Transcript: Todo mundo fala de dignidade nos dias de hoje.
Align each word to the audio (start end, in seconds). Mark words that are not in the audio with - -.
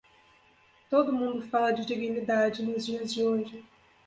Todo 0.89 1.13
mundo 1.13 1.43
fala 1.43 1.71
de 1.73 1.85
dignidade 1.85 2.63
nos 2.63 2.83
dias 2.87 3.13
de 3.13 3.21
hoje. 3.23 3.63